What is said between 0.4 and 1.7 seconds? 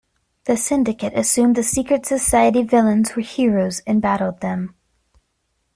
The Syndicate assumed the